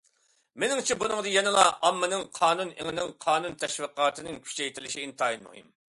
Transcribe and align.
مېنىڭچە، 0.61 0.95
بۇنىڭدا 1.03 1.33
يەنىلا 1.33 1.65
ئاممىنىڭ 1.89 2.25
قانۇن 2.39 2.73
ئېڭىنىڭ، 2.77 3.11
قانۇن 3.27 3.61
تەشۋىقاتىنىڭ 3.65 4.41
كۈچەيتىلىشى 4.49 5.05
ئىنتايىن 5.05 5.47
مۇھىم. 5.51 5.71